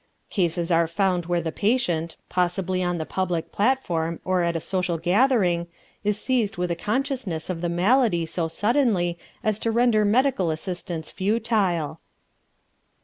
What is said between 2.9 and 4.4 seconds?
the public platform